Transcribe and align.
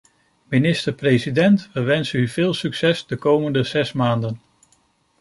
Minister-president, 0.49 1.69
we 1.75 1.81
wensen 1.81 2.19
u 2.19 2.27
veel 2.27 2.53
succes 2.53 3.05
de 3.05 3.15
komende 3.15 3.63
zes 3.63 3.93
maanden. 3.93 4.41